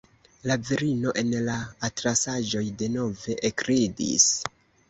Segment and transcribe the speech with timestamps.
[0.51, 1.57] La virino en la
[1.89, 4.29] atlasaĵoj denove ekridis.